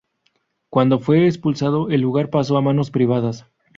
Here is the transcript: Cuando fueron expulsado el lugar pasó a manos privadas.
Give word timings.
Cuando 0.71 0.97
fueron 0.97 1.27
expulsado 1.27 1.91
el 1.91 2.01
lugar 2.01 2.31
pasó 2.31 2.57
a 2.57 2.61
manos 2.63 2.89
privadas. 2.89 3.45